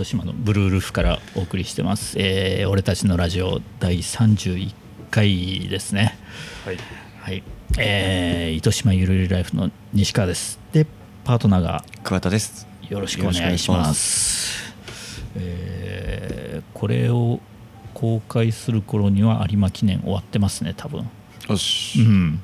[0.00, 4.72] 糸島のブルールフからお送りしてます、えー俺たちのラジオ第31
[5.10, 6.16] 回ですね。
[6.64, 6.78] はい、
[7.20, 7.42] はい、
[7.76, 10.58] えー糸島ゆるゆるライフの西川です。
[10.72, 10.86] で
[11.24, 12.66] パートナーが桑田です。
[12.88, 14.72] よろしくお願いします。
[15.36, 17.40] えーこれを
[17.92, 21.10] 公開する頃には有馬記念終わってますね多分。
[21.46, 22.00] よし。
[22.00, 22.40] うん。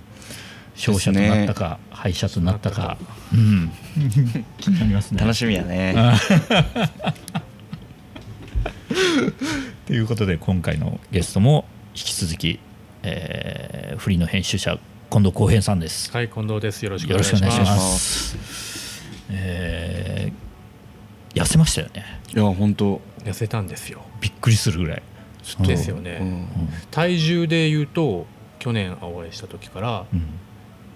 [0.77, 2.99] 勝者となったか、敗者となったか。
[3.33, 3.73] うん。
[4.61, 5.21] 気になりますね。
[5.21, 5.95] 楽しみやね
[9.87, 11.65] ということで今回のゲストも
[11.95, 12.59] 引き続き、
[13.03, 14.79] えーフリーの編集者
[15.11, 16.11] 近藤浩平さんです。
[16.13, 16.83] はい、近藤です。
[16.85, 17.65] よろしくお願いします。
[17.65, 18.37] ます。
[19.31, 20.47] えー
[21.41, 22.03] 痩せましたよね。
[22.35, 24.01] いや本当痩せたんですよ。
[24.21, 25.03] びっくりするぐらい。
[25.61, 26.49] ですよねうん
[26.91, 28.27] 体重で言うと、
[28.59, 30.27] 去年お会いした時からうん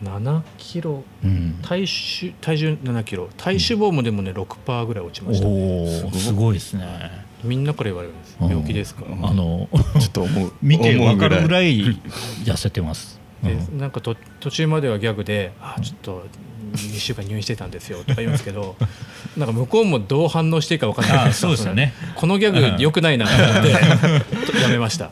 [0.02, 5.46] 7キロ、うん体重体重7キロ、体脂肪もでもね6%ぐらい落ちました。
[5.46, 7.29] おおすごいですね。
[7.44, 8.36] みんなから言われるんです。
[8.40, 9.04] うん病気ですか？
[9.08, 9.68] うんあの
[10.00, 11.84] ちょっと思う 見て思うわかるぐらいい
[12.44, 13.18] 痩せてます。
[13.42, 16.26] でうんなんかと途中まではギャグで「あちょっと
[16.74, 18.76] 2週間入院してたんですよ」とか言うんですけど
[19.38, 21.94] なんか向こうもどう反応していいか分かんないあそうですよね。
[22.16, 25.10] このギャグ良くないなと思ってやめました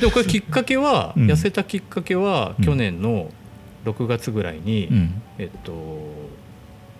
[0.00, 3.30] でもこれきっかけは、うん痩せたきっかけはうん去年の
[3.84, 5.22] 6月ぐらいに、うん。
[5.38, 5.72] えっと「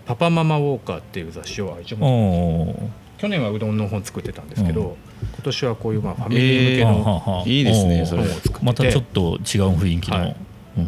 [0.05, 2.91] パパママウォーカー」っていう雑誌をあ一応おお。
[3.19, 4.87] 去年はうどんの本作ってたんですけど、うん。
[5.29, 8.59] 今年はこういうまあファミリー向けのいいですねそれ本を作って。
[8.59, 9.39] てまたちょっと違う
[9.77, 10.17] 雰囲気の。
[10.17, 10.37] はい。
[10.79, 10.81] う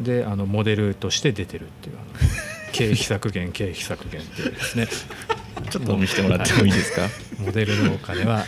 [0.00, 0.04] ん。
[0.04, 1.96] であのモデルとして出てるっていう
[2.72, 4.86] 経費削減経費削減っていうですね。
[5.70, 7.08] ちょっと見せてもらってもいいですか？
[7.38, 8.44] モデルのお金は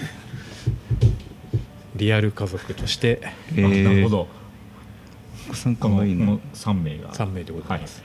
[1.95, 3.21] リアル家族として。
[3.55, 4.29] えあなるほど。
[5.49, 7.13] お子さんかこのわいいな3名が。
[7.13, 8.03] 3名でございます、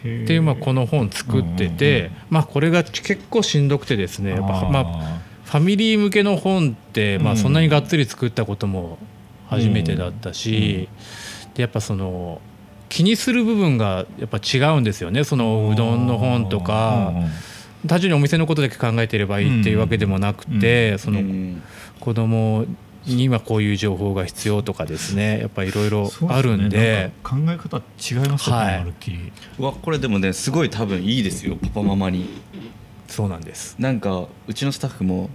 [0.00, 7.36] っっていうまあこの本作ってて、まあこれが結構しんどくてですねやっぱまあファミリー向けの本ってまうん。
[7.36, 8.98] あそんなにがっつり作ったことも
[9.48, 10.88] 初めてだったし、
[11.54, 12.40] でやっぱその
[12.88, 17.12] 気にする部分がやっぱ違うんですよねそのうどんの本とか。
[17.86, 21.62] 単純にお店のことだけ考えてればいいっていうわけでもなくて、そのうん。
[21.98, 22.66] 子供
[23.06, 25.40] に今こういう情報が必要とかですね。
[25.40, 27.12] やっぱいろいろあるんで。
[27.22, 28.78] 考え方違いますよね、はい。
[28.80, 29.32] まるっきり。
[29.58, 32.28] うわこれでもねすごい多分いいですよパパママに。
[33.08, 33.76] そうなんです。
[33.78, 35.30] なんかうちのスタッフも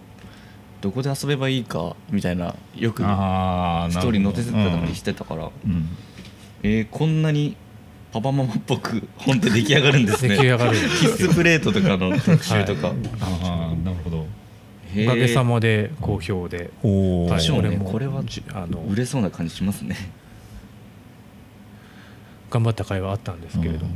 [0.82, 5.90] どこで遊べばいいかみたいなよくあストーリー載せてたりしてたから、うん。
[6.64, 7.58] えーこんなに
[8.14, 10.38] パパママっぽく本って出来上がるんですね。
[10.38, 12.98] 出来上がるキッズプレートとかの特集とか、はい。
[13.20, 14.15] ああなるほど
[15.04, 19.96] おかげさまで好評で、おお、はいでしょうね俺もこれはじあの売れそうな感じしますね。
[22.50, 23.96] 頑張った回はあったんですけれども、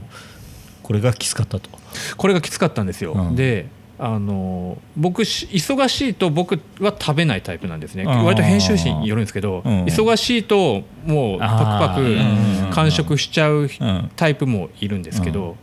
[0.84, 1.70] これがきつかったと。
[2.18, 3.36] これがきつかったんですよ、うん。
[3.36, 3.68] で
[3.98, 8.06] あの僕し忙しいと僕は食べないタイプなんですね。
[8.06, 9.84] 割と編集士によるんですけど、うん。
[9.86, 11.56] 忙しいともうパク
[11.88, 14.12] パク完食しちゃううん。
[14.16, 15.56] タイプもいるんですけど、う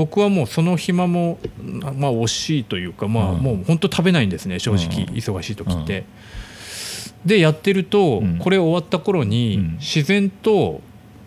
[0.00, 3.40] 僕はもうその暇もまあ惜しいというか、まあ、うん。
[3.40, 5.14] もう本当食べないんですね正直、うん。
[5.14, 6.06] 忙しい時って。
[7.26, 8.38] でやってると、うん。
[8.38, 9.72] これ終わった頃に、うん。
[9.78, 10.80] 自然と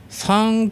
[0.09, 0.71] 3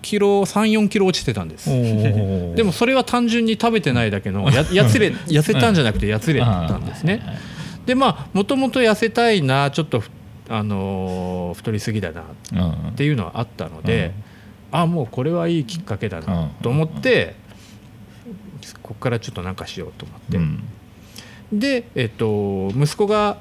[0.00, 1.68] キロ34キロ落ちてたんです。
[1.70, 7.20] おでもそれは単純に食べてないだけのややつれ痩せたんじゃなくてやつれたんですね。
[7.84, 10.10] でまあもともと痩せたいなちょっとふ
[10.48, 12.24] あのー太りすぎだなっ
[12.86, 14.14] うんていうのはあったので、
[14.70, 17.34] あもうこれはいいきっかけだなと思って、
[18.82, 20.62] ここからちょっとなんかしようと思って、うん。
[21.52, 23.38] で、えっと、息子が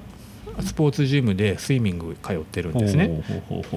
[0.61, 3.23] スポーツジムでスイミング通ってるんですね。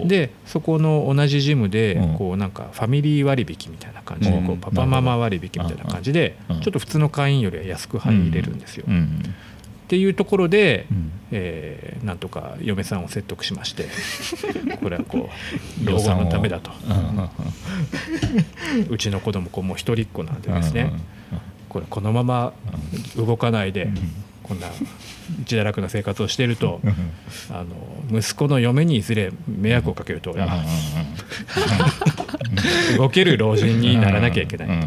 [0.05, 2.15] でそこの同じジムでうん。
[2.17, 4.47] こうなんかファミリー割引みたいな感じでうん。
[4.47, 6.63] こうパパママ割引みたいな感じでうんうん。
[6.63, 8.85] ちょっと普通の会員よりは安く入れるんですよ。
[8.89, 9.23] っうん
[9.91, 11.13] ていうところでうん。
[11.33, 13.87] えーなんとか嫁さんを説得しまして
[14.81, 15.29] これはこ
[15.83, 16.71] う老後のためだと。
[18.89, 20.93] うちの子供こうもう一人っ子なんでうんですね
[21.69, 22.53] これこのまま
[23.17, 23.89] 動かないで
[24.43, 24.67] こんな
[25.41, 26.95] 自堕落な生活をしているとうん。
[27.51, 27.65] あ
[28.13, 30.35] の息子の嫁にいずれ迷惑をかけると
[32.97, 34.69] 動ける老人にならなきゃいけうん。
[34.69, 34.87] ないと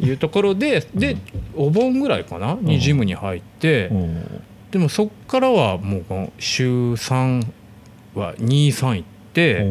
[0.00, 1.16] いうところでで
[1.54, 3.90] お盆ぐらいかなにジムに入って
[4.70, 7.46] でもそっからはもうこの週3
[8.14, 9.62] は23行って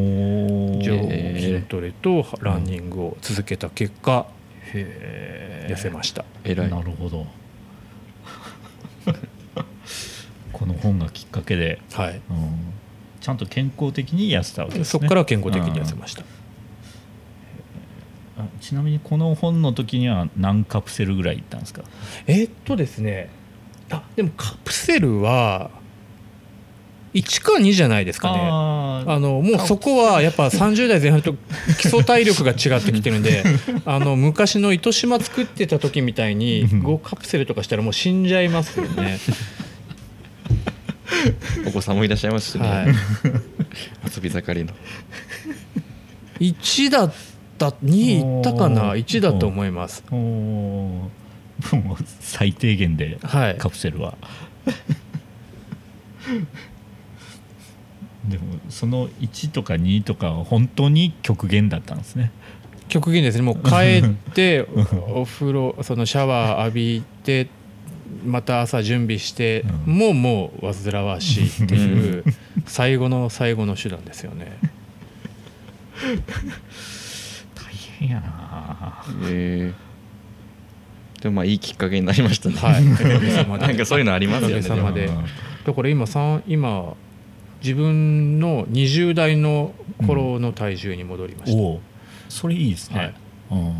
[0.84, 4.26] 上筋トレとランニングを続けた結果
[4.72, 6.24] 痩せました。
[6.44, 6.70] 偉い。
[6.70, 7.26] なるほど。
[10.52, 12.20] この本がきっかけで、はい。
[12.30, 12.72] うん。
[13.20, 14.90] ちゃんと健康的に痩せたわけですね。
[14.90, 16.22] そこからは健康的に痩せました。
[16.22, 16.24] あ
[18.60, 21.82] ちなみにこの本の時には何カプセルぐらいいったんですか？
[22.26, 23.30] えーっとですね。
[23.90, 25.70] あでもカプセルは
[27.14, 28.38] 1か2じゃないですかね。
[28.42, 31.34] あのもうそこはやっぱ30代前半と
[31.78, 33.42] 基礎体力が違ってきてるんで
[33.86, 39.18] あの昔の糸島作ってた時みたいに5カプセルとかしたらもう死んじゃいますよね。
[41.66, 42.86] お子さんもいらっしゃいますしね、はい、
[44.14, 44.72] 遊び盛りの。
[46.40, 48.90] 1だった2いったかな？
[48.90, 49.04] おー。
[49.04, 50.04] 1だと思います。
[50.10, 51.10] も
[51.98, 53.56] う最低限ではい。
[53.56, 54.16] カプセルは。
[58.28, 62.32] でもその1とか2とかは本当に極限だったんですね。
[62.88, 63.42] 極限ですね。
[63.42, 64.66] もう帰って
[65.14, 67.48] お風呂そのシャワー浴びて
[68.24, 69.94] また朝準備して、うん。
[69.94, 72.24] もうもう煩わしいっていう
[72.66, 74.58] 最後の最後の手段ですよね。
[78.00, 81.22] 大変やなえー。
[81.22, 82.84] でもまあいいきっかけになりましたね、はい、
[83.58, 84.54] なんかそういうのありますよね。
[84.56, 85.10] おかげさまで。
[85.64, 86.06] だから今
[86.46, 86.94] 今
[87.62, 89.72] 自分の20代の
[90.06, 91.80] 頃の体重に戻りました、おお
[92.28, 93.14] それいいですね、はい。
[93.50, 93.74] うん。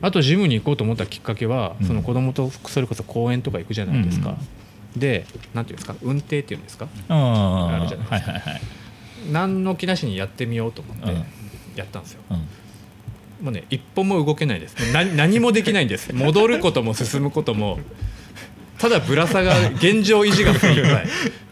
[0.00, 1.86] あとジムに行こうと思ったきっかけは、うん。
[1.86, 4.36] その子供とそれこそ公園とか行くじゃないですか、
[4.96, 6.88] でなんていうんですか運転っていうんですか？
[7.08, 8.30] ああるじゃないですか。
[8.32, 8.60] はいはいはい。
[9.30, 11.24] 何の気なしにやってみようと思ってうん。
[11.76, 12.48] やったんですよ、うん
[13.40, 14.74] もうね一歩も動けないです。
[14.92, 16.12] な何もできないんです。
[16.14, 17.78] 戻ることも進むことも。
[18.78, 21.06] ただぶら下がる現状維持が精一杯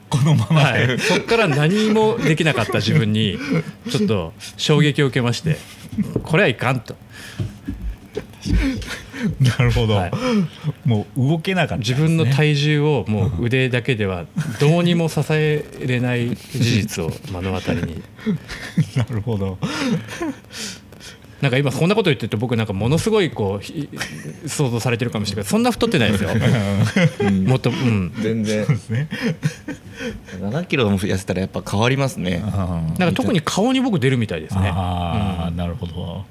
[0.08, 0.60] このまま。
[0.60, 3.36] はい、そこから何もできなかった自分に
[3.90, 5.56] ちょっと衝撃を受けまして
[6.22, 6.94] これはいかんと。
[9.40, 10.12] なるほど、はい。
[10.84, 14.26] もう動けなかったね、自分の体重をもう腕だけでは
[14.60, 18.02] どうにも支えれない事実を目の当たりに。
[18.96, 19.58] なるほど
[21.42, 23.88] なんか今こんなこと言ってると僕なんかものすごいこうひ
[24.46, 25.44] 想像されてるかもしれない。
[25.44, 26.30] けどそんな太ってないですよ。
[27.20, 27.44] うん。
[27.44, 28.12] もっとうん。
[28.20, 28.66] 全然。
[28.66, 29.08] ですね。
[30.40, 32.38] 7キロも痩せたらやっぱ変わりますね。
[32.40, 34.70] なんか特に顔に僕出るみたいですね。
[34.72, 36.24] ああ、なるほど。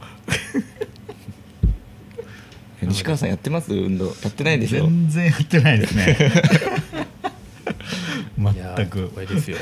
[2.82, 3.74] 西川さんやってます？
[3.74, 4.06] 運動。
[4.08, 4.82] やってないでしょ？
[4.86, 6.18] 全然やってないですね。
[8.38, 9.58] いや全くこれですよ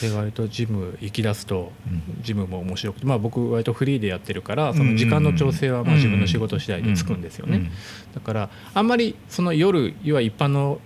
[0.00, 2.22] で割とジム行き出すとうん。
[2.22, 7.70] ジムも面白くてまあ僕割とフリーでやってるからその時間の調整はまあ自分の仕事次第でつくんですよね、うん
[8.14, 10.85] だからあんまりその夜要は一般の若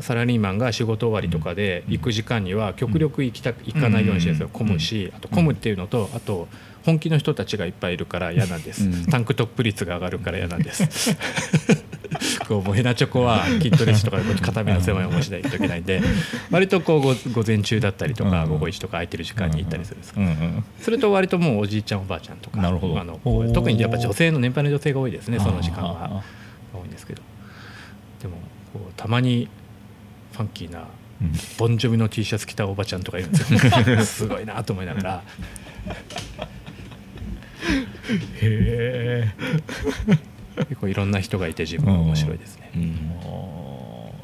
[0.00, 4.50] サラリーマンが仕事終わりとかで行く時間には極力行きたく行かないようにしてるんですよ。
[4.52, 4.66] うん。
[4.66, 6.48] 混むしあと混むっていうのとあと
[6.84, 8.84] 本気の人たちがいっぱいいるから嫌なんです。
[8.84, 9.06] うん。
[9.06, 11.16] タンクトップ率が上がるから嫌なんです。
[12.46, 16.00] こうもうヘナチョコは筋トレ時とかでこう固めの狭い思いしないといけないんで
[16.50, 18.50] 割とこう午午前中だったりとかうん。
[18.50, 19.96] 午後1とか空いてる時間に行ったりする。
[19.96, 20.14] んです
[20.80, 23.20] それと割ともうおじいちゃんおばあちゃんとかあの
[23.52, 26.22] 特にやっぱ女性の年配の女性が多いですねその時間あは
[26.72, 27.22] 多いんですけど。
[28.22, 28.36] でも
[28.72, 29.48] こうたまに
[30.34, 30.88] ファンキーな
[31.58, 34.02] ボンジョビの T シャツ着たおばちゃんとかいるんですよ。
[34.04, 35.22] すごいなと思いながら。
[38.42, 39.34] へえ
[40.56, 42.70] 結構いろんな人がいて自分面白いですね。
[42.74, 42.82] うん。
[43.20, 44.14] も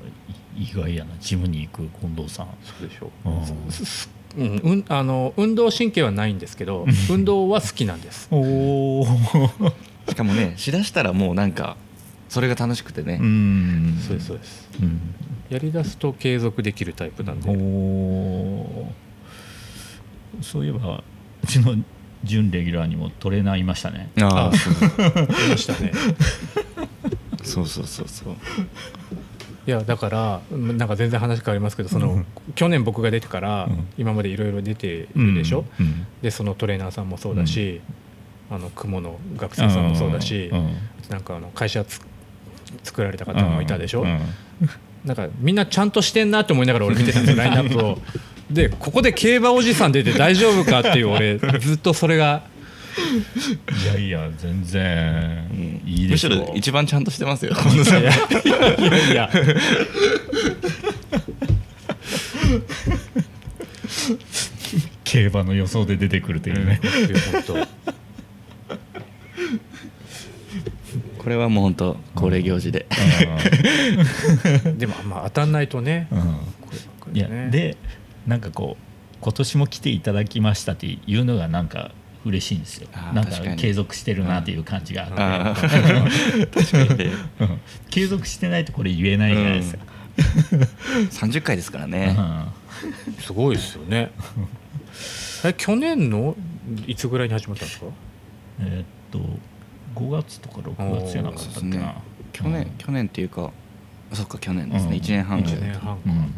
[0.59, 2.49] うい意外やなジムに行く近藤さん。
[2.63, 4.43] そうでしょう。
[4.43, 4.45] ん。
[4.45, 8.29] うん、うん、あの運動神経はないんですけど運動は好きなんです。
[8.31, 9.07] おお
[10.09, 11.77] しかもねしだしたらもうなんか
[12.31, 13.99] それが楽しくてね、うん。
[14.07, 14.69] そうですそうです。
[14.81, 15.01] うん。
[15.51, 17.51] やりだすと継続できるタイプなんおで。
[20.39, 21.03] おそういえば
[21.43, 21.75] うちの
[22.23, 24.11] 準レギュラーにもトレーナーいましたね。
[24.23, 24.75] あああそう。
[24.75, 24.77] い
[25.51, 25.91] ましたね。
[27.43, 28.35] そうそうそうそう。
[29.67, 33.87] いやだからうんなんか全然話変わりますけどその去年僕が出てからうん。
[33.99, 36.07] 今までいろいろ出てるでしょ、うん。
[36.23, 37.81] でそのトレーナーさんもそうだし、
[38.49, 40.77] あの雲の学生さんもそうだし、うん。
[41.09, 42.01] なんかあの会社つ
[42.83, 44.21] 作られた方もいたでしょ、うん
[45.05, 47.99] なんかみんなちゃんとしてんなって思いながら俺見てたんですよ ラインナップを。
[48.51, 52.43] でここで競馬おじさん出て大丈夫かっていう俺 ずっとそれが。
[53.83, 55.49] いやいや全然。
[55.51, 57.53] うんいいですよむしろ一番ちゃんとしてますよ。
[57.53, 58.59] いや
[58.99, 59.15] いや。
[59.15, 59.31] いや
[65.05, 66.81] 競馬の予想で出てくるというね、
[67.33, 67.55] 本当
[71.31, 72.87] れはもう本当恒例行事で、
[74.77, 76.09] でもまあ当たんないとね。
[77.13, 77.77] いやで
[78.27, 81.91] なんかこう今年も来ていただきましたっていうのがなんか
[82.25, 82.89] 嬉しいんですよ。
[83.15, 87.11] なんか継続してるなっていう感じがあって、
[87.91, 89.83] 継続してないとこれ言えないじゃないですか、
[91.27, 92.17] 30回ですからね、
[93.21, 94.11] すごいですよね。
[95.45, 96.37] え去年の
[96.87, 97.87] いつぐらいに始まったんですか？
[98.61, 99.19] えーっと
[99.95, 101.95] 5月とか6月じゃなかったっけな、ね。
[102.33, 102.71] 去年、うん。
[102.79, 103.51] 去年っていうか
[104.13, 104.99] あそっか去年ですね、うん。
[104.99, 106.33] 1年半ぐらい1年半か、うん。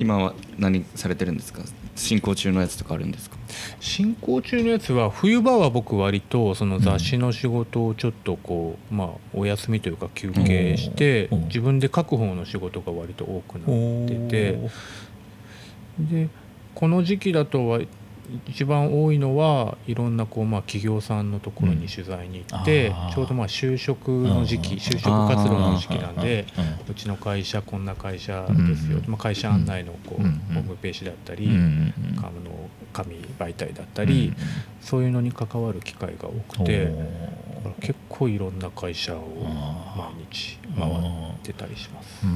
[0.00, 1.62] 今は何されてるんですか？
[1.96, 3.36] 進行中のやつとかあるんですか？
[3.80, 11.44] 進行中のやつは冬場は僕割とその雑誌の仕事をちょっとこう、まあお休みというか休憩してうん。
[11.46, 14.70] 自分で書く方の仕事が割と多くなってて。
[15.98, 16.28] で
[16.76, 17.80] この時期だとは
[18.46, 22.94] 一番多いのはいろんなこうまあ企業さんのところに取材に行って、うん。
[23.14, 24.78] ちょうどまあ就職の時期、うん。
[24.78, 26.92] 就職活動の時期なんで、うん。
[26.92, 29.04] うちの会社こんな会社ですよ、うん。
[29.10, 30.32] まあ、会社案内のこう、うん。
[30.54, 31.52] ホームページだったり、うん。
[31.52, 32.18] うん。
[32.18, 32.30] あの
[32.92, 34.32] 紙媒体だったり、
[34.80, 36.88] そういうのに関わる機会が多くて、
[37.80, 40.94] 結構いろんな会社をあ毎日回っ
[41.42, 42.26] てたりします。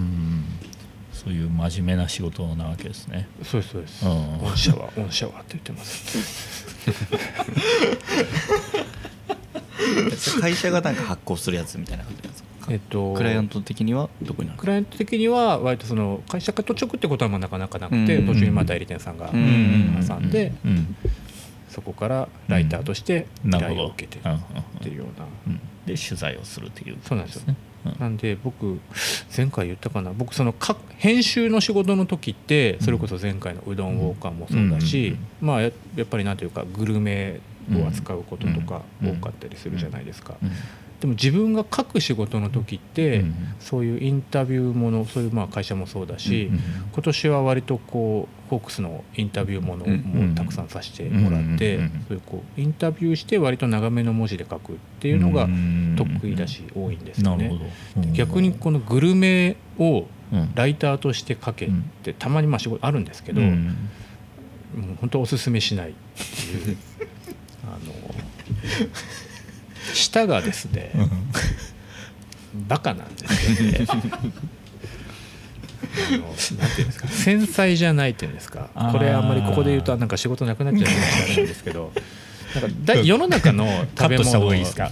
[1.13, 3.29] うんそういう真面目な仕事なわけですね。
[3.45, 4.07] そうですそうです。
[4.07, 4.39] うん。
[4.39, 6.83] 御社は御社はって言ってます。
[10.41, 12.73] 会社がなんか発行するやつみたいな感じなんですか？
[12.73, 18.27] えっとクライアント的にはどこにクライアント的には割とその会社が途中ってことはまあなかなかなくて、うん。
[18.27, 20.05] 途中にまあ代理店さんがうん。
[20.07, 20.97] 挟んで、うん。
[21.69, 25.27] そこからライターとして依頼を受けてるっていうような。
[25.47, 25.61] うん。
[25.87, 27.43] で取材をするっていうそうなんですよ。
[27.49, 27.57] ねうん
[27.99, 28.81] なんで僕
[29.37, 30.13] 前回言ったかな。
[30.13, 37.41] 僕そのか編集の仕事の時ってそれこそ前回のうどんウォーカーもそうだし、まあややっぱりなんていうかグルメ
[37.83, 39.11] を扱うこととかうん。
[39.11, 40.37] 多かったりするじゃないですか。
[40.43, 40.51] うん。
[41.01, 43.35] でも自分が書く仕事の時って、うん。
[43.61, 46.61] そういうインタビューものそういうまあ会社もそうだし、うん。
[46.93, 52.05] 今年は割とこうホークスのインタビューものもたくさんさせてもらって、うん。
[52.09, 55.49] そういうこうインタビューして割と長めの文字で書くっていうのが
[55.97, 57.53] 得意だし多いんですよね。
[58.13, 60.53] 逆にこのグルメをうん。
[60.55, 61.69] ライターとして書けっ
[62.03, 66.77] てたまにまあ仕事あるんですけど、もううん本当おすすめしないっていう
[69.95, 70.93] 舌がですね
[72.69, 73.85] バカなんですよね。
[73.89, 73.95] あ
[76.13, 76.29] のなん
[76.71, 78.71] ていうんですか繊細じゃないっていうんですか。
[78.93, 81.93] これあんまりここで言うとなんか仕事なくなっちゃうかもしれないんですけど。
[82.55, 83.67] なんかだ世の中の
[83.99, 84.91] 食べ物がいいですか？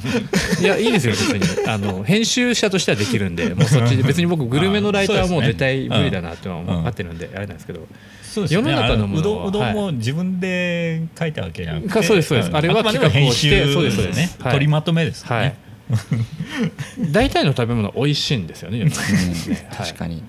[0.60, 1.68] いやいいですよ別に。
[1.68, 6.68] あの編集者としてはできるんでもうそっちで別に僕グルメのライターはもう絶対無理だなっていうのはうん。
[6.68, 7.86] 分かってるんであれなんですけど
[8.30, 8.70] そうですよね。
[8.70, 12.50] 世の中のものあうどんうどんはも自分で書いたわけじゃなくてかそうですそうです。
[12.50, 12.56] ん。
[12.56, 14.30] あれは企画をして編集そうですそうですね。
[14.38, 14.52] はい。
[14.52, 15.44] 取りまとめですよはい。
[15.46, 15.56] ね
[17.10, 19.68] 大体の食べ物は美味しいんですよね世の中にね。
[19.70, 19.86] はい。
[19.88, 20.22] 確かに、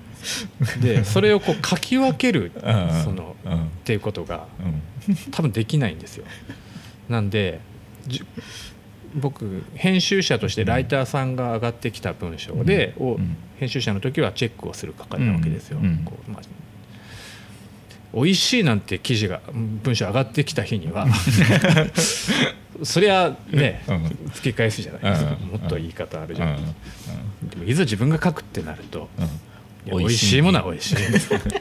[0.80, 3.02] でそれをこう書き分けるうん。
[3.04, 5.16] そのうんっていうことがうん。
[5.30, 6.24] 多分できないんですよ。
[7.08, 7.60] なんで
[8.08, 8.24] じ
[9.14, 13.36] 僕編集者としてライターさんが上がってきた文章で、をうん。
[13.60, 15.78] 編集者の時はチェックをする係なわけですよ。
[15.80, 15.98] うん。
[16.04, 16.42] こうまあ
[18.14, 19.40] 美味しいなんて記事が
[19.82, 21.06] 文章上がってきた日には
[22.84, 23.96] そりゃね、うん。
[24.32, 25.02] 突き返すじゃない？
[25.12, 25.48] ですか、うん。
[25.60, 26.48] もっと言い方あるじうん。
[26.48, 27.14] ゃないですか、
[27.50, 29.08] でもいざ自分が書くってなると、
[29.86, 30.94] 美味しいものは美味しい。
[30.96, 31.56] です美味し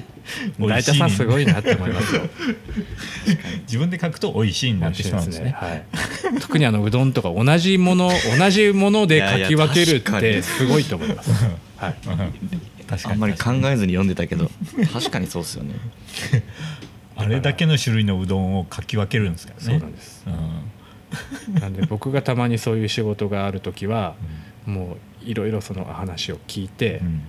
[0.59, 2.21] いライターさんすごいなって思いますよ。
[3.63, 5.51] 自分で書くと美味しいになってしまうんですね。
[5.57, 5.83] はい、
[6.39, 11.31] 特にあのうどんとか同じもの同じもので書き分けるってすごいと思います。
[11.77, 11.95] はい、
[13.03, 14.49] あんまり考えずに読んでたけど
[14.91, 15.75] 確かにそうですよね。
[17.15, 19.63] あれだけの種類のうどんを書き分けるんですからね。
[19.65, 20.25] そうなんです。
[21.59, 24.15] なんで僕がたまにそういう仕事がある時は
[24.65, 27.07] もういろいろその話を聞いて、うん。
[27.07, 27.21] うん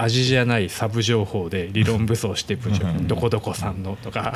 [0.00, 3.08] 味じゃないサブ情報で理論武装して文章うん。
[3.08, 4.32] どこどこさんのとか、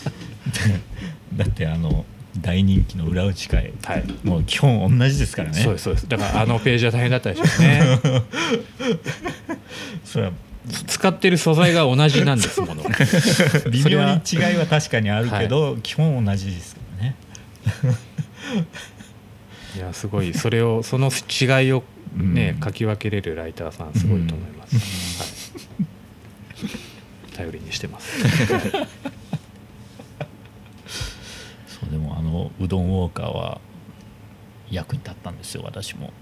[1.34, 2.06] だってあの
[2.40, 3.72] 大人気の裏打ち会。
[3.84, 5.60] はい、もう基本同じですからね。
[5.60, 6.08] そうですそうです。
[6.08, 8.00] だからあのページは大変だったでしょうね。
[10.04, 10.32] それは
[10.86, 12.82] 使ってる素材が同じなんですもの
[13.70, 17.14] 微妙に違いは確かにあるけど、基本同じですからね。
[19.76, 20.32] いやすごい。
[20.34, 21.84] それをその違いを
[22.16, 22.64] ね、うん。
[22.64, 25.60] 書き分けれるライターさんすごいと思います、は
[27.28, 28.18] い、頼りにしてます
[31.68, 33.60] そうでもあのうどんウォーカーは
[34.70, 36.12] 役に立ったんですよ私も。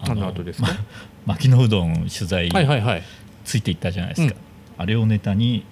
[0.00, 0.68] あの後ですか？
[1.26, 3.02] ま牧野うどん取材はいはいはい。
[3.44, 4.34] ついていったじゃないですか、
[4.76, 5.64] あれをネタに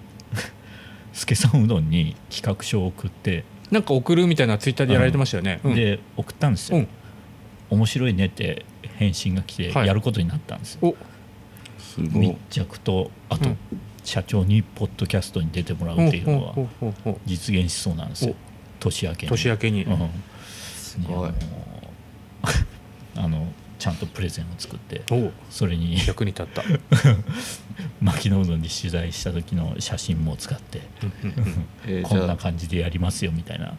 [1.13, 5.75] 助さんうどんに企画書を送って、なんか送るみたいなツイッターでやられてましたよね、うん。
[5.75, 6.87] で送ったんですよ、うん。
[7.69, 8.65] 面白いねって
[8.97, 9.87] 返信が来てはい。
[9.87, 10.97] やることになったんですよ、お。
[11.79, 13.57] すご密い着とあと、うん。
[14.03, 18.35] 社長にポッドキャストに出てもらうっていうのは実現しそうなんですよ
[18.79, 19.29] 年明けに。
[19.29, 20.09] 年明けに、うん。
[20.75, 21.31] すごい。
[23.15, 26.63] あのちゃんとプレゼンを作っておそれに 役に立った、
[28.01, 30.81] 牧野うどんに取材した時の写真も使って
[31.85, 33.75] えーこんな感じでやりますよみたいな。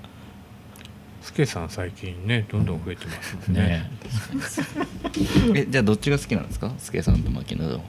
[1.20, 3.62] スケさん最近ねどんどん増えてますもんね。
[3.62, 3.90] ね。
[5.54, 6.72] えじゃあどっちが好きなんですか？
[6.78, 7.82] スケさんとマキのうどん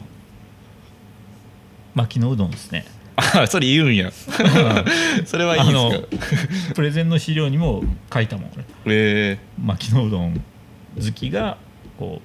[1.95, 2.85] 巻きのうどんですね
[3.19, 4.11] あそれ言うんや。
[5.25, 6.17] それはいいです
[6.69, 6.75] か？
[6.75, 7.83] プレゼンの資料にも
[8.13, 8.51] 書いたもん。
[8.85, 8.95] 俺
[9.31, 9.39] え。
[9.61, 10.33] 巻きのうどん
[10.95, 11.57] 好きが
[11.97, 12.21] こ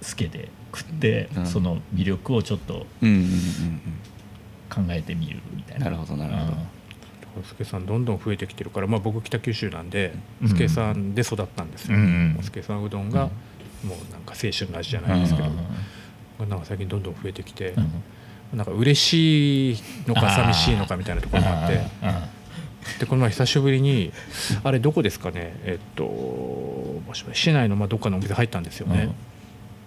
[0.00, 1.46] うスケで食って、うん。
[1.46, 3.80] その魅力をちょっとー、うんうんうん。
[4.68, 5.86] 考えてみるみたいな。
[5.86, 6.56] なるほどなるほど。
[7.44, 10.48] スケさんどんどん増えてきてるから、まあ、僕北九州なんでうん。
[10.48, 12.42] スケさんで育ったんですよ、うんうん。
[12.42, 13.26] スケさんうどんが
[13.84, 15.48] もうなんか青春の味じゃないですけど、
[16.46, 17.90] なんか最近どんどん増えてきて、うんうん
[18.54, 21.80] なんか嬉しいのか寂しいのかみたいなところがあって。
[22.02, 22.28] あ
[23.00, 24.12] でこの前久しぶりに
[24.62, 25.56] あれどこですかね？
[25.64, 29.12] えっと市内のまあどっかのお店入ったんですよね、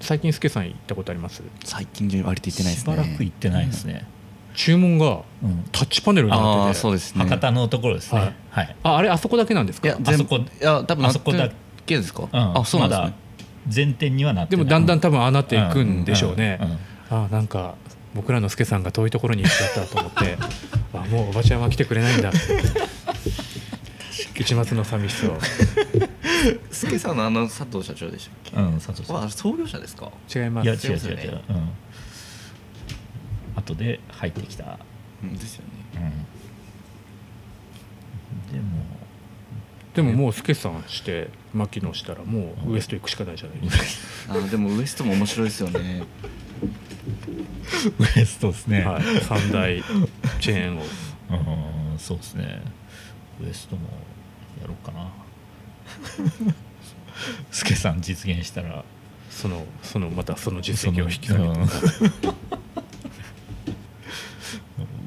[0.02, 1.42] 最近スケさん行ったことあります？
[1.64, 2.94] 最近中割と言ってないですね。
[2.94, 4.06] しばらく行ってないですね、
[4.54, 5.64] 注文がうん。
[5.72, 6.80] タッチパネルになってて。
[6.80, 7.24] そうですね。
[7.24, 8.20] 博多のところですね。
[8.20, 8.34] はい。
[8.52, 9.88] はい、ああれあそこだけなんですか？
[9.88, 11.50] いや全部あそこいや多分あそこだ
[11.86, 11.98] け。
[11.98, 12.60] ですか、うん。
[12.60, 13.06] あそうなんですね。
[13.06, 13.14] まだ
[13.70, 14.66] 全店にはなってない。
[14.66, 16.60] でもだんだん多分ああなっていくんでしょうね、
[17.10, 17.76] あなんか
[18.16, 20.38] 僕らの助さんが遠いところに行っちゃったと思って
[20.94, 22.32] あもうおばちゃんは来てくれないんだ。
[24.36, 25.38] 一末の寂しさを。
[26.72, 30.12] スケさんのあの佐藤社長でしたっうん佐藤けさんわ創業者ですか？
[30.34, 30.66] 違います。
[30.66, 31.24] いや違う違いますよね。
[31.24, 31.70] 違う違う、うん。
[33.56, 34.80] 後で入ってきた、
[35.22, 35.64] うんですよ
[35.96, 36.14] ね。
[38.52, 39.00] うん、でも。
[39.94, 46.04] でももう助さんして牧野したらもうウエスト行くしかないじゃないですか、あーでもウエストも面白いですよね
[48.00, 49.82] ウエストですね、はい、三大
[50.40, 50.84] チェーンを。
[51.30, 52.62] うんそうですね。
[53.44, 53.88] ウエストも
[54.62, 55.10] やろうかな。
[57.52, 58.84] スケさん実現したら。
[59.30, 61.50] そのそのまたその実績を引き下げて、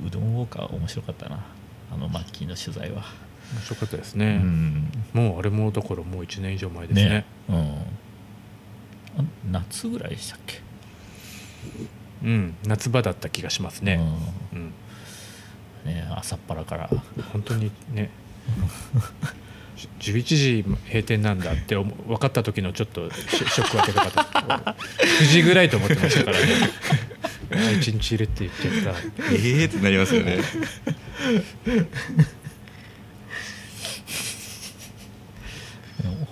[0.06, 1.44] うどんウォーカー面白かったな。
[1.92, 3.04] あのマッキーの取材は、
[3.52, 4.90] 面白かったですうね、ん。
[5.12, 7.08] もうあれもだからもう1年以上前ですね。
[7.08, 7.24] ね。
[7.48, 7.56] うん。
[9.18, 10.60] あ夏ぐらいでしたっけ？
[12.22, 14.00] うん夏場だった気がしますね、
[14.52, 14.58] うん。
[14.58, 14.72] うん。
[15.84, 16.90] ね朝っぱらから。
[17.32, 18.10] 本当にね。
[19.98, 21.86] じ11時閉店なんだって分
[22.18, 26.46] かった時のちょっとショックはでかかった9時ぐらいと思ってましたからね。
[27.50, 28.94] あ1日いるって言っちゃっ
[29.32, 30.38] ええってなりますよね。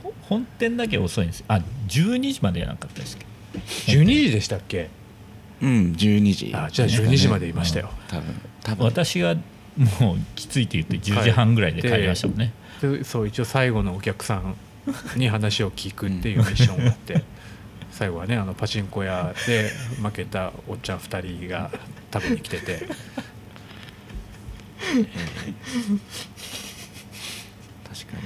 [0.03, 1.47] ほ本店だけ遅いんですよ。
[1.49, 3.25] あ12時までやなかったですけ？
[3.25, 4.91] どた12時でしたっけ？
[5.63, 6.53] うん12時。
[6.55, 8.87] あじゃあ12時までいましたよ、多分多分。
[8.87, 9.35] 私が
[10.01, 14.57] もうきついって言って10時半ぐらいで帰りましたもんね、でそう一応最後のお客さん
[15.17, 17.23] に話を聞くっていうミッションをやって
[17.93, 19.71] 最後はねあのパチンコ屋で
[20.03, 21.71] 負けたおっちゃん2人が
[22.13, 22.87] 食べに来てて。
[24.81, 25.03] 確
[28.07, 28.23] かに。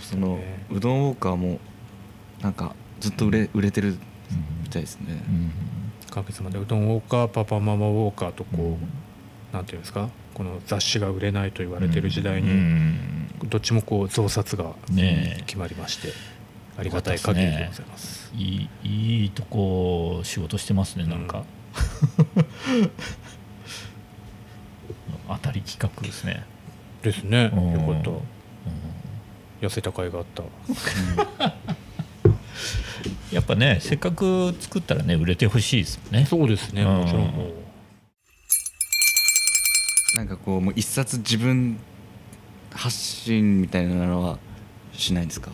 [0.00, 1.60] その、ねうどんウォーカーも
[2.40, 3.98] なんかずっと売れ売れてる
[4.62, 5.52] みたいですね、うん
[6.12, 8.78] 神様でうどんウォーカーパパママウォーカーとこう、うん。
[9.52, 10.08] なんていうんですか？
[10.34, 13.28] この雑誌が売れないと言われてる時代うに、ん。
[13.48, 14.72] どっちもこう増刷が
[15.46, 16.08] 決まりまして、
[16.78, 18.32] ありがたい限りでございます。
[18.34, 21.44] いいいいとこ仕事してますねなんか、
[25.28, 26.44] 当たり企画ですね、
[27.02, 27.44] ですね。
[27.44, 27.94] ようん。
[27.94, 28.10] かった。
[29.66, 30.42] 痩せた甲斐があった。
[33.32, 36.82] やっぱねせっかく作ったらね売れてほしいですもんねそうですね。
[36.82, 37.52] うんもちろんもう。
[40.16, 41.78] なんかこうもう一冊自分
[42.70, 44.38] 発信みたいなのは
[44.92, 45.50] しないんですか？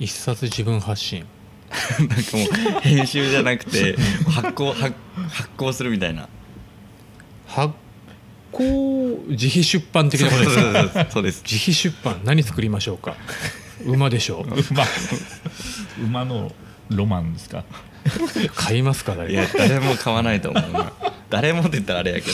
[0.00, 1.24] 一冊自分発信。
[2.00, 3.96] なんかもう編集じゃなくて
[4.28, 4.92] 発行発
[5.28, 6.28] 発行するみたいな
[7.46, 7.74] 発
[8.50, 10.60] 行自費出版的なことですか？
[10.62, 13.14] そうですそうです自費出版何作りましょうか？
[13.86, 14.44] 馬でしょう。
[14.44, 14.84] 馬。
[16.04, 16.52] 馬の
[16.88, 17.64] ロマンですか？
[18.54, 19.28] 買いますから。
[19.28, 20.72] いや誰も買わないと思う。
[20.72, 20.92] な
[21.28, 22.26] 誰もって言ったらあれやけ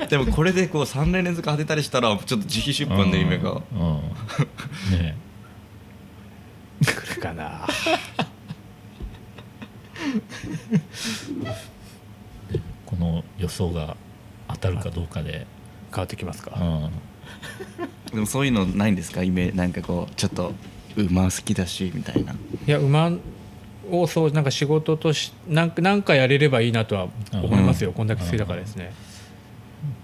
[0.00, 0.06] ど。
[0.06, 3.52] でもこれでこう3年連続当てたりしたらちょっと自費出版の夢が。
[3.52, 4.02] うんうん。
[4.98, 5.16] ね
[6.82, 7.66] 来るかな。
[12.86, 13.96] この予想が
[14.48, 15.46] 当たるかどうかで、
[15.90, 16.58] 変わってきますか。
[16.60, 16.90] うん
[18.12, 19.22] でもそういうのないんですか？
[19.22, 20.52] イメなんかこうちょっと
[20.96, 22.32] 馬好きだしみたいな。
[22.32, 23.12] いや馬
[23.90, 27.94] をそうなんか仕事としなんかなんかやれればいいなとは思いますよ、うん。
[27.94, 28.92] こんだけ好きだからですね、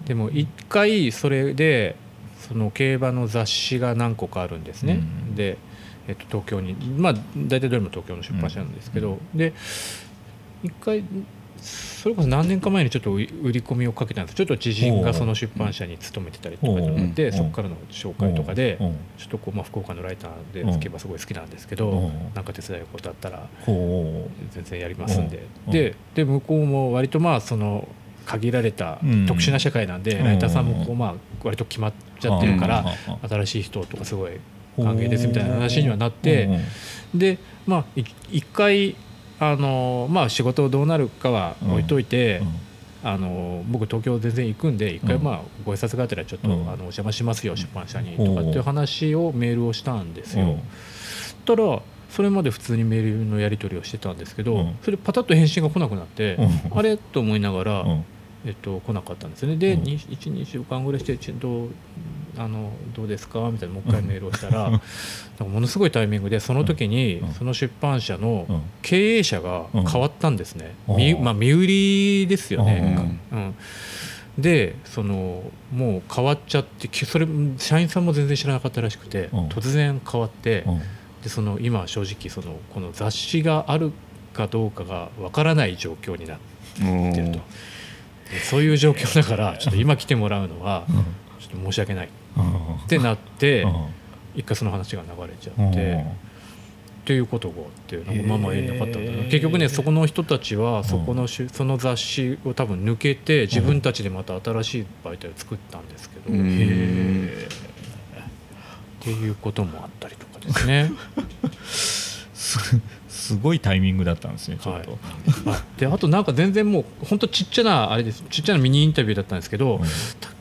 [0.07, 1.97] でも一回それで
[2.41, 5.35] その競馬の雑誌が何個かあるんですね、うん。
[5.35, 5.59] で、
[6.09, 9.53] えっと、東京にまあ大体どれも東京の出版社なんですけど、で
[10.63, 11.05] 一回
[12.05, 13.31] それこそ何年か前にちょっと売り
[13.63, 14.37] 込みをかけたんです。
[14.37, 22.35] ちょっと知人がその出版社に勤めてたりとかうんでうんそこからの紹介とかでうんちょっとこうまあ福岡のライターで競馬すごい好きなんですけどうん。
[22.35, 25.47] なんか手伝うことあったらほ全然やりますんで。
[25.67, 25.73] うん。
[25.73, 27.89] でで向こうも割とまあその
[28.27, 29.25] 限られたうん。
[29.25, 30.25] 特殊な社会なんでうん。
[30.27, 32.85] ライターさんもこうまあ割と決まっちゃってるから
[33.23, 33.29] うん。
[33.31, 34.33] 新しい人とかすごい
[34.77, 36.51] 歓迎ですみたいな話にはなって
[37.15, 38.95] でまあい一回
[39.51, 42.43] あのまあ仕事どうなるかは置いといて、
[43.03, 45.23] あの僕東京全然行くんで一回うん。
[45.23, 46.55] まあご挨拶がてらちょっと、うん。
[46.63, 48.35] あのお邪魔しますよ出版社にうん。
[48.37, 50.45] とかっていう話をメールをしたんですよ。
[50.45, 50.61] うん。
[51.45, 54.77] たらそれまで普通にメールのやり取りをしてたんですけど、うん。
[54.83, 56.79] それパタッと返信が来なくなって、うん。
[56.79, 56.97] あれ？
[56.97, 58.05] と思いながら、うん
[58.47, 59.57] えっと、来なかったんですよね。
[59.57, 59.83] で、うん。
[59.83, 61.69] 12週間ぐらいしてちょっと
[62.37, 63.49] あのどうですか？
[63.51, 64.71] みたいなもう一回メールをしたら、
[65.41, 67.33] ものすごいタイミングでその時にうん。
[67.33, 68.63] その出版社のうん。
[68.83, 70.97] 経営者が変わったんですね、うん。
[70.97, 73.55] みまあ、身売りですよね、ううん。
[74.39, 77.27] でそのもう変わっちゃってきそれ
[77.57, 79.47] 社員さんも全然知らなかったらしくて、うん。
[79.49, 80.79] 突然変わって、うん。
[81.23, 83.93] でその今正直そのこの雑誌がある
[84.35, 86.39] かどうかがわからない状況になっ
[87.15, 87.41] てると、で
[88.45, 90.85] そういう状況だからちょっと今来てもらうのは
[91.41, 92.09] ちょっと申し訳ない。
[92.09, 93.67] ってなって
[94.35, 96.25] 一回その話が流れちゃって。
[97.05, 106.49] っていうことがあってなんかまあまあ縁なかったんだな、へー結局ねそこの人たちはそこのし、その雑誌を多分抜けて自分たちでまた新しい媒体を作ったんですけど、うん。
[106.49, 107.47] へー。
[107.47, 107.47] っ
[109.01, 110.91] ていうこともあったりとかですね。
[113.15, 114.99] すすごいタイミングだったんですねちょっと、
[115.51, 118.25] あであとなんか全然もう本当ちっちゃなあれです。
[118.31, 119.81] ちっちゃなミニインタビューだったんですけど、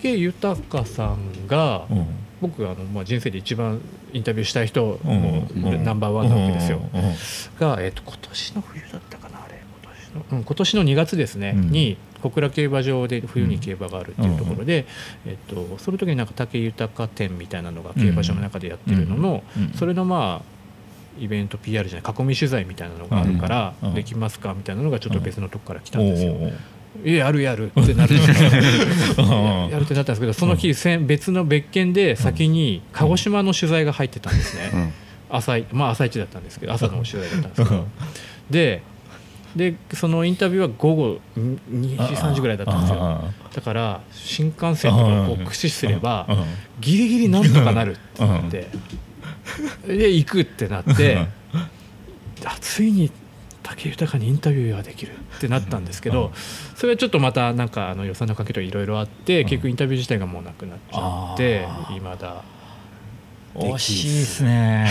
[0.02, 2.06] 武豊さんが、うん。
[2.42, 3.80] 僕あの、まあ、人生で一番
[4.12, 5.84] インタビューしたい人、うん。
[5.84, 6.82] ナンバーワンなわけですよ。
[6.94, 7.00] うん。
[7.00, 7.14] うん。
[7.60, 9.62] が、えっと今年の冬だったかなあれ？
[9.82, 11.72] 今年の,、うん、今年の2月ですね、うん。
[11.72, 14.86] に小倉競馬場で冬に競馬があるっていうところで、
[15.26, 19.64] えっと、その時になんか武豊展みたいなのが競馬場の中でやってるのの、うん。
[19.64, 19.74] うん。
[19.74, 20.53] それのまあ
[21.20, 26.36] イベント PR じゃない囲み取材みたいなのがあるから、できますかみたいなのがちょっと別のとこから来たんですよ。
[27.04, 28.16] やるやるってなる。
[28.16, 28.20] う
[29.22, 34.72] んやるってなったんですけどその日別の別件で先に鹿児島の取材が入ってたんですね。
[34.74, 34.94] うん。
[35.30, 37.88] 朝いまあ朝一だったんですけど朝の取材だったんですけど。
[38.50, 38.84] で
[39.56, 42.98] でそのインタビューは午後2時3時ぐらいだったんですよ。
[43.02, 46.44] あだから新幹線とかを駆使すればうん
[46.80, 48.68] ギリギリなんとかなるってなって
[49.88, 51.28] で行くってなって
[52.46, 53.12] あついに
[53.64, 56.32] 武豊にインタビューができるってなったんですけど
[56.76, 62.44] それはちょっとまたなんかあの予算のかけとかいろいろあって結局インタビュー自体がもうなくなっちゃっていまだ。
[63.56, 64.88] 惜しいですね。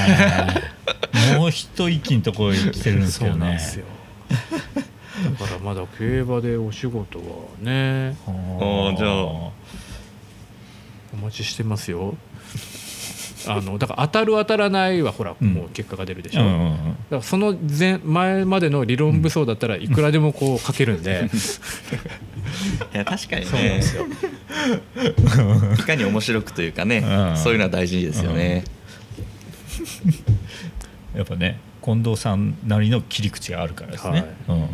[1.37, 3.59] もう一息のところに来てるんですけどね。
[4.29, 7.25] だからまだ競馬でお仕事は
[7.61, 8.97] ねあー。
[8.97, 9.53] じゃあお
[11.21, 12.17] 待ちしてますよ
[13.47, 16.75] あのだから当たる当たらないはほら、うんもう結果が出るでしょ、うんうんうん。
[16.75, 21.29] だからその前前までの理論武装だったらいくらでもこう書けるんで、
[22.95, 24.07] いや確かにそうなんでねすよ。
[25.79, 27.37] いかに面白くというかね、うん。
[27.37, 28.65] そういうのは大事ですよね、
[31.17, 34.69] やっぱね近藤さんなりの切り口があるからですね、うん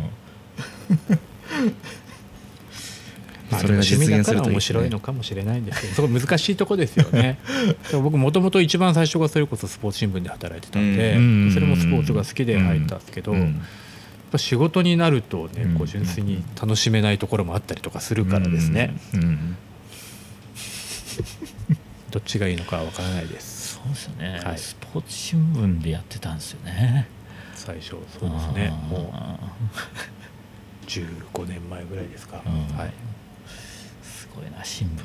[3.51, 7.39] まあ、それが趣味だ実現するといいから面白いのかもしれないんですけどそこ難しいとこですよね。
[7.89, 11.51] でも僕もともと一番最初がそれこそスポーツ新聞で働いてたんで、うん。
[11.53, 13.61] それもスポーツが好きで入ったんですけど、やっうん
[14.31, 15.75] ぱ仕事になるとね、うん。
[15.75, 18.93] こう純粋に楽しめないところもあったりとかするからですね、
[22.11, 23.75] どっちがいいのかは分からないです。
[23.75, 24.57] そうですよね、はい。
[24.57, 27.07] スポーツ新聞でやってたんですよね。
[27.55, 28.71] 最初そうですね。
[28.89, 30.87] もう。
[30.87, 32.77] 15年前ぐらいですか、うん。
[32.77, 32.93] はい
[34.39, 35.03] すごいな新聞。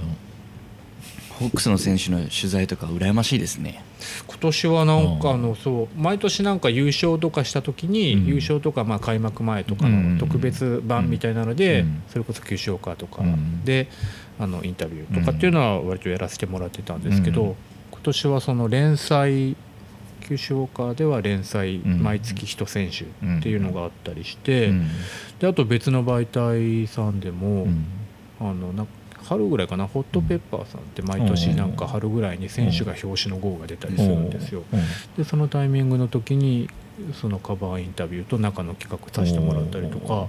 [1.38, 3.83] ホークスの選手の取材とか羨ましいですね。
[4.29, 5.35] 今年はなんかうん。
[5.35, 8.27] あのそう毎年なんか優勝とかした時に、うん。
[8.27, 10.14] 優勝とかまあ開幕前とかうん。
[10.14, 12.03] の特別版みたいなので、うん。
[12.09, 13.64] それこそ九州岡とかうん。
[13.64, 13.88] で、
[14.38, 17.55] あのインタビューとかっていうのは割とやらせてもらってたんですけど、うん。
[17.90, 19.57] 今年はその連載
[20.29, 22.03] 九州岡では連載ん。
[22.03, 24.88] 毎月1選手っていうのがあったりして、うん。
[25.40, 27.87] であと別の媒体さんでも、うん。
[28.40, 28.92] あのなんか
[29.24, 34.62] 春ぐらいかなホットペッパーさんって毎年なんか春ぐらいに選手が表紙の号が出たりするんですよ。
[34.72, 34.80] うん。
[35.16, 36.68] でそのタイミングの時に
[37.20, 40.28] そのカバーインタビューと中の企画させてもらったりとか。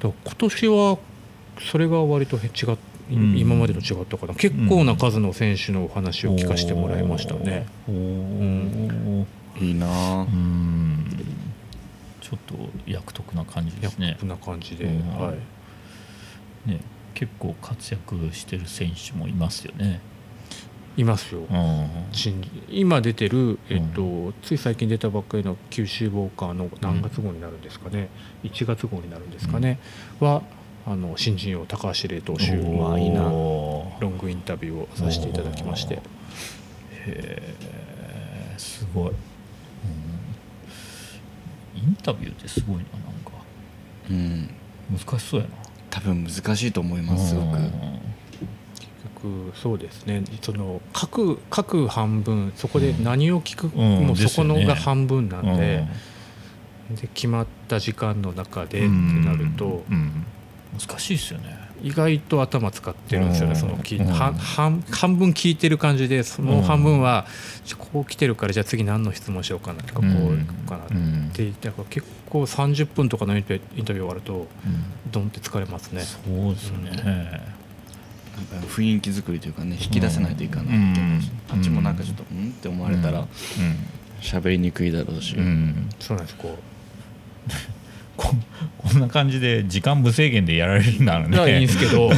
[0.00, 0.98] 今年は
[1.70, 2.76] それが割と違っ
[3.10, 3.38] うん。
[3.38, 4.34] 今までと違ったかな。
[4.34, 7.66] 結構な数の選手のお話を聞かせてもらいましたね。
[7.88, 7.94] おー。
[7.94, 9.26] ん。
[9.60, 11.04] いいなあうん。
[12.20, 12.54] ちちょっと
[12.90, 14.16] 役得な感じですね。
[14.18, 15.08] こんな感じで、うん。
[15.18, 15.34] は
[16.66, 16.70] い。
[16.70, 16.80] ね
[17.14, 20.00] 結構活躍してる選手もいますよね。
[20.96, 21.40] いますよ。
[21.40, 21.88] うん。
[22.12, 28.08] 新今出てる、えっとつい最近出たばっかりの九州ウォーカーの何月号になるんですかね、
[28.44, 29.78] 1月号になるんですかね、
[30.20, 30.42] は
[30.84, 35.94] あの新人王高橋礼投手おーまあいいなロングインタビューをさせていただきまして。
[35.94, 36.00] へ
[37.06, 37.54] え
[38.58, 39.16] すごい、うん。
[41.78, 42.88] インタビューってすごいななん
[43.24, 43.32] か。
[44.10, 44.50] うん。
[44.90, 45.61] 難しそうやな
[45.92, 47.58] 多分難しいと思いますすごく。
[49.54, 50.24] そうですね。
[50.40, 55.86] その各各半分そこで何を聞く、うんもうそこのが半分なんで,、
[56.90, 59.96] で決まった時間の中でってなると、うん。
[59.96, 60.26] うん。
[60.80, 63.60] 難しいですよね意外と頭使ってるんですよね、うん。
[63.60, 64.06] そのきうん。
[64.06, 67.26] は半半分聞いてる感じでその半分は、
[67.64, 71.30] じゃあこう来てるからじゃあ次何の質問しようかなとかこううんいこうかなっうん。
[71.32, 74.84] てだから結構30分とかのインタビュー終わるとうん。
[75.10, 76.02] ドンって疲れますね。
[76.02, 76.18] そ
[76.50, 77.40] うですよね、
[78.68, 80.76] 雰囲気作りというかね引き出せないといかない
[81.50, 83.26] あっちもなんかちょっとうんって思われたら
[84.20, 85.34] 喋りにくいだろうし。
[85.36, 85.44] うん。
[85.44, 86.58] うんそうなんですここ
[88.78, 92.10] こんな感じで時間無制限でやられるならういやいいんねですけど。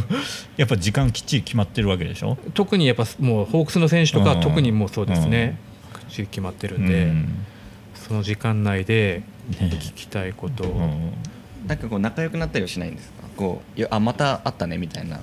[0.56, 2.38] やっぱ時間きっちり決まってるわけでしょ？
[2.54, 5.58] 特にやっぱもうホークスの選手とかうん特にもうそうですね。
[6.08, 7.28] きっちり決まってるんで、うん。
[7.94, 9.22] その時間内で
[9.60, 10.64] ね聞きたいこと。
[10.64, 11.68] を、うん。
[11.68, 13.24] なんかこう仲良くなったりはしないんですか？
[13.36, 15.20] こういやあまた会ったねみたいな。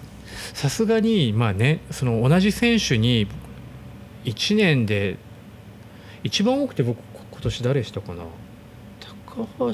[0.53, 3.27] さすがにまあねその同じ選手に
[4.25, 5.17] 1年で
[6.23, 6.97] 一番多くて僕
[7.31, 8.23] 今年誰したかな？
[9.25, 9.47] 高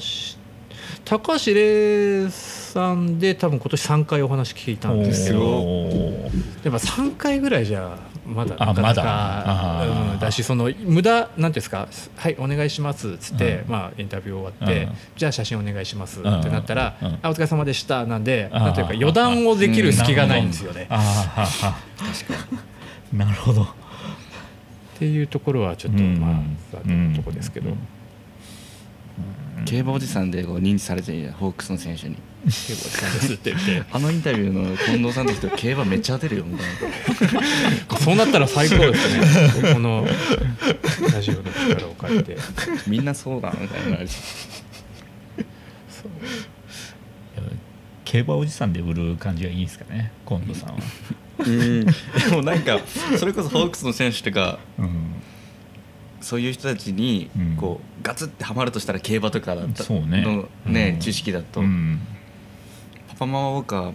[1.04, 6.24] 高橋礼さんで多分今年3回お話聞いたんですけどおー。
[6.64, 13.72] やっぱ3回ぐらいじゃまだあなかなまだかうんだしその無駄なんていうんですか「はいお願いします」っつって、うん。
[13.72, 14.92] まあ、インタビュー終わって、うん。
[15.16, 17.18] じゃあ写真お願いしますってうんなったら「うん。
[17.22, 20.86] あお疲れ様でした」なんでなんていうか予断をできる隙がないんですよね。
[23.12, 23.62] なるほど。
[23.62, 23.66] っ
[24.98, 26.20] ていうところはちょっとうん。
[26.20, 26.30] まあ
[26.72, 27.78] 残念なとこですけど、うん
[29.64, 32.16] 競馬おじさんでこう認知されてるホークスの選手に。
[32.44, 33.82] 結構さんですって言って。
[33.92, 36.66] あのインタビューの近藤さんって人競馬めっちゃ当てるよみたい
[37.90, 37.98] な。
[37.98, 39.74] そうなったら最高ですね。
[39.74, 40.06] この
[41.12, 42.36] ラジオの力を借りて。
[42.86, 43.98] みんなそうだみたいな
[48.04, 50.78] 競馬おじさんで売る感じがいいんですかね今度さんは、
[51.38, 51.84] うん。
[51.84, 51.92] で
[52.32, 52.80] もなんか
[53.18, 55.09] それこそホークスの選手とかうん、
[56.20, 57.56] そういう人たちにうん。
[57.56, 60.22] こうガツってハマるとしたら競馬とかだったそうね。
[60.22, 61.00] のねうん。
[61.00, 62.00] 知識だと、うん。
[63.08, 63.94] パパママウォーカー。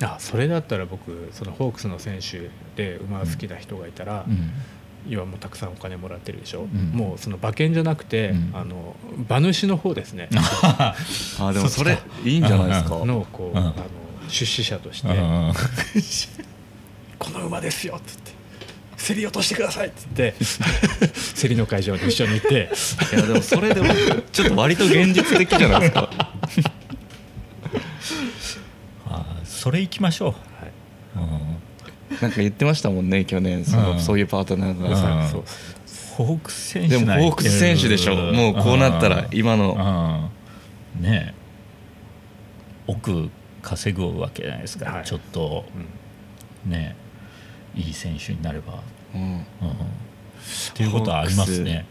[0.00, 4.50] あそれだったら僕そのホークスの選手で馬好きな人がいたら、うん。
[5.08, 6.92] 今もうたくさんお金もらってるでしょ、ん。
[6.92, 8.50] もうその馬券じゃなくて、うん。
[8.54, 8.96] あの
[9.28, 10.28] 馬主の方ですね。
[10.34, 10.94] あ
[11.52, 13.04] でもそれいいんじゃないですか。
[13.04, 13.64] のこう、うん。
[13.64, 13.74] あの
[14.28, 15.52] 出資者として、うん。
[17.18, 18.27] この馬ですよっつって
[18.98, 20.34] 競り落としてくださいっつって。
[21.40, 22.70] 競りの会場に一緒に行って。
[23.14, 23.94] いやでもそれでも
[24.32, 26.10] ちょっと割と現実的じゃないですか。
[29.06, 30.34] あそれ行きましょ
[31.16, 32.18] う、うん。
[32.20, 33.64] なんか言ってましたもんね去年。
[33.64, 34.00] その、うん。
[34.00, 34.96] そういうパートナーがうん。
[34.96, 35.44] さ、そう。
[36.16, 38.16] ホークス選手でもホークス選手でしょ。
[38.16, 40.30] もうこうなったら今の。
[40.98, 41.02] うん。
[41.04, 41.38] ねえ。
[42.88, 43.30] 億
[43.62, 45.04] 稼ぐわけじゃないですか、はい。
[45.04, 45.64] ちょっと。
[46.66, 46.72] うん。
[46.72, 46.96] ね
[47.74, 48.82] いい選手になれば、
[49.14, 49.20] うん。
[49.22, 49.42] うん、っ
[50.74, 51.86] ていうことはありますね、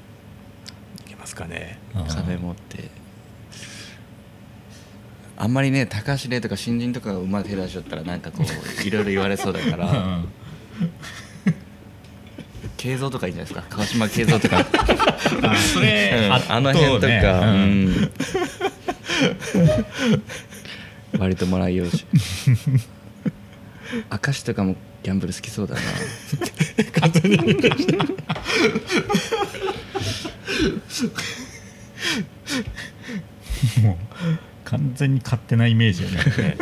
[1.06, 1.78] いけますかね。
[1.96, 2.04] うん。
[2.08, 2.90] 壁持って。
[5.40, 8.48] あんまりね高橋礼とか新人とかが馬手出しちゃったらなんかこう
[8.88, 10.28] いろいろ言われそうだかうらん。
[12.76, 13.76] 慶三とかいいんじゃないですか？
[13.76, 14.58] 川島慶三とか。
[15.44, 18.12] あそれ、うんあの辺とか、ねううんん。
[21.20, 22.06] 割ともらいようし。
[24.12, 24.76] 明石とかも
[25.08, 25.82] ギャンブル好きそうだな。
[33.82, 33.98] もう
[34.66, 36.18] 完全に勝手なイメージよね。
[36.18, 36.58] ね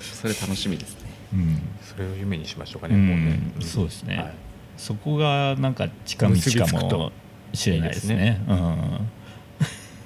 [0.00, 1.10] それ楽しみですね。
[1.32, 1.62] うん。
[1.82, 4.16] それを夢にしましょうかね、うんもうねそうですね。
[4.16, 4.34] はい。
[4.76, 7.12] そこがなんか近道かも
[7.54, 8.42] しれないですね。
[8.48, 9.08] うん。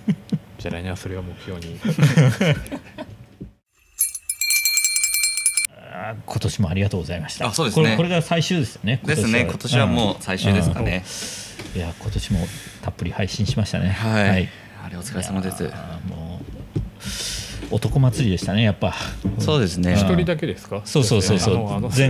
[0.60, 1.80] じゃあ来年はそれを目標に
[6.18, 7.46] あ今年もありがとうございました。
[7.46, 7.84] あそうですね。
[7.84, 9.42] これこれが最終ですよねですね。
[9.42, 9.86] 今年は。
[9.86, 11.04] もう最終ですかね、
[11.74, 11.80] うん。
[11.80, 12.46] いや今年も
[12.82, 13.90] たっぷり配信しましたね。
[13.90, 14.48] はい、
[14.84, 15.64] あれお疲れ様です。
[16.06, 16.40] も
[17.70, 18.94] う男祭りでしたねやっぱ。
[19.38, 19.92] そうですね。
[19.92, 19.98] うん。
[19.98, 20.82] 一人だけですか？
[20.84, 21.80] そうそうそうそう。
[21.96, 22.08] 前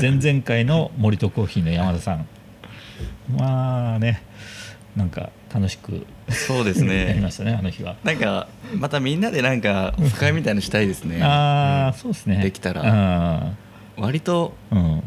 [0.00, 2.26] 前々回の森とコーヒーの山田さん。
[3.36, 4.22] まあね
[4.96, 7.96] なんか楽しくそうです やりまねしたねあの日は。
[8.04, 11.22] なんかまたみんなでなんかオフ会みたいのしたいですね。
[11.22, 12.38] ああ、そうですね。
[12.42, 12.82] できたら。
[12.82, 13.52] ら
[13.96, 15.02] 割とうん。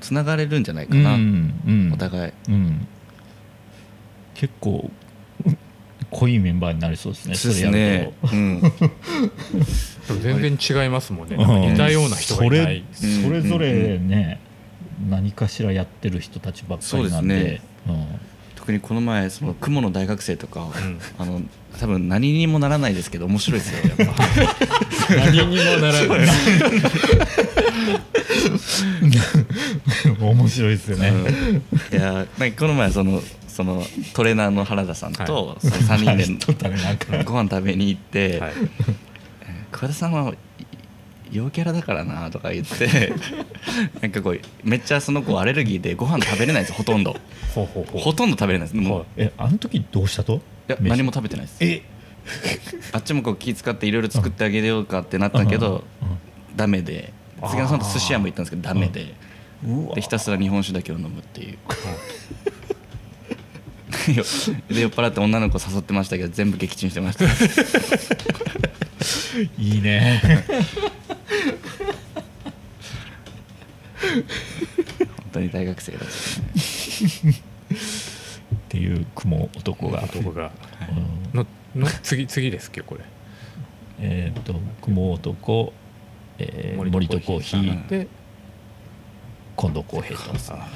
[0.00, 1.90] つながれるんじゃないかうな、んうん。
[1.92, 2.32] お互い。
[2.48, 2.86] うん。
[4.34, 4.90] 結構
[6.10, 8.36] 濃いメンバーになりそうですねそうですれやねると。
[8.36, 8.62] うん。
[10.22, 11.36] 全然違いますもんね。
[11.36, 12.84] 似たような人がいない。
[12.92, 14.40] それそれぞれね、
[15.10, 17.60] 何かしらやってる人たちばっかりなんで。
[17.86, 18.37] そうです
[18.68, 21.00] 特にこの前その雲の大学生とか、ん。
[21.18, 21.40] あの
[21.80, 24.22] 多分何にもならないですけど面白いですよやっぱ。
[25.16, 26.06] 何にもならない。
[26.06, 26.10] う
[30.10, 31.14] ん面白いですよね、う
[31.94, 31.98] ん。
[31.98, 36.46] いやなんかこの前そのそのトレーナーの原田さんと、その3人で
[37.24, 38.52] ご飯食べに行って、はい。
[39.72, 40.36] 桑田さんはい
[41.30, 43.12] 陽キャラだからなとか言って
[44.00, 47.16] なんかこうめっちゃその子アレルギーでご飯食べれないんですよほとんど。
[47.54, 48.76] ほとんど食べれないです。
[48.76, 49.06] もう、はい。
[49.16, 50.36] えあの時どうしたと？
[50.36, 50.90] いや飯。
[50.90, 51.56] 何も食べてないです。
[51.60, 51.82] え？
[52.92, 55.84] あっちもこう気遣っていろいろ作ってあげようかってなったけど、
[56.56, 57.12] ダメで。
[57.46, 59.14] 杉山さんと寿司屋も行ったんですけどダメで,、
[59.94, 61.58] でひたすら日本酒だけを飲むっていう。
[64.74, 67.24] で酔っ払って女の子誘ってましたけど全部撃沈してました。
[69.58, 70.20] いいね
[73.98, 76.06] 本当に大学生だった
[77.26, 77.34] ね。
[77.34, 80.50] っていう雲男が、男が。
[81.32, 83.04] うんのの次次ですっけこれ。
[84.00, 85.72] えっ、と雲男、
[86.38, 88.08] えー、森とコーヒーで
[89.56, 90.68] 近藤浩平とあ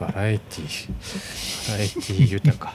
[0.00, 2.74] バラエティーバラエティー豊か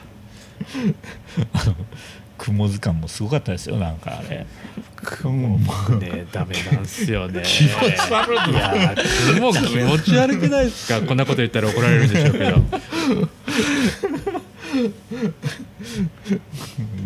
[2.40, 4.48] 雲図鑑もすごかったですよなんかあれ。
[4.96, 7.44] 雲もねダメなんすよね。
[7.46, 8.36] 気持ち悪い。
[8.52, 8.96] いや
[9.36, 11.02] 雲気持ち悪くないですか？
[11.06, 12.62] こんなこと言ったら怒られるんでしょうけど。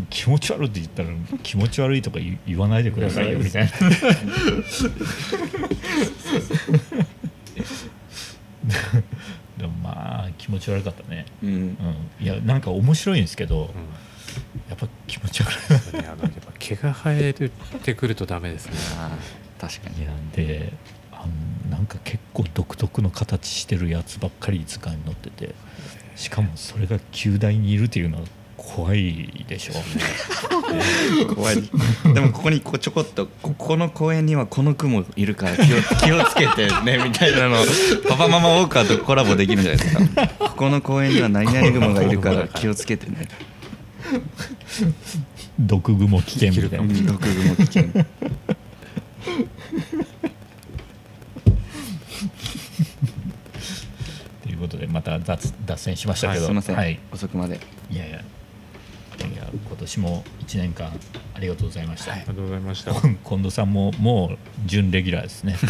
[0.10, 1.10] 気持ち悪いって言ったら
[1.42, 3.72] 気持ち悪いとか言言わないでくださいよみたいな。
[9.58, 11.50] でもまあ気持ち悪かったね、うん。
[11.50, 11.78] うん、
[12.20, 13.74] いやなんか面白いんですけど、
[14.70, 15.52] やっぱ気持ち悪
[15.94, 15.98] い。
[15.98, 16.08] ね。
[16.12, 18.74] あのやっぱ毛が生えてくるとダメですね。
[19.60, 20.04] 確かに。
[20.04, 20.74] いやで
[21.12, 21.26] あ
[21.68, 25.56] のなんか結構独特の形してるやつばっかり図鑑に載ってて
[26.16, 28.24] しかもそれが旧大にいるっていうのは
[28.58, 29.74] 怖いでしょ。
[31.36, 31.62] 怖い。
[32.14, 35.66] でもここにこうちょこっとここの公園にはこの雲いるから気を
[36.02, 37.58] 気をつけてねみたいなの
[38.08, 40.28] パパママウォーカーとコラボできるんじゃないですか。
[40.40, 43.28] ここの公園には何々雲がいるから気をつけてね
[45.60, 46.94] 毒蜘蛛危険みたいな。
[47.12, 47.84] 毒雲危険。
[54.44, 57.60] ということでまた脱脱線しましたけど、すいません、はい、遅くまで。
[57.92, 58.24] いやいや。
[59.32, 60.92] いや今年も1年間
[61.33, 62.94] ありがとうございました、ありがとうございました。
[62.94, 65.56] 近藤さんももう準レギュラーですね。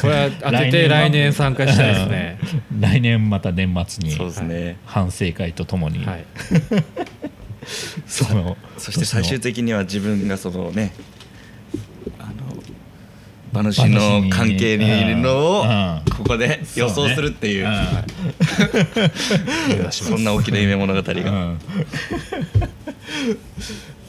[0.00, 2.38] これは当てて来年参加したいですね。
[2.72, 2.80] うん。
[2.80, 6.24] 来年また年末にそうですね、反省会とともに、はい。
[8.06, 10.92] そのそして最終的的には自分がそのね
[13.54, 15.64] 馬主の関係にいるのを
[16.16, 17.66] ここで予想するっていう
[19.68, 21.60] 目指しますそんな大きな夢物語うがん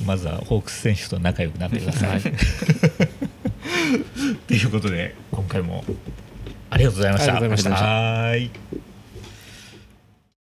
[0.03, 2.21] まずはホークス選手と仲良くなってください。
[4.47, 5.83] ということで今回も
[6.71, 7.35] ありがとうございました。
[7.35, 8.49] ありがとうございましたはい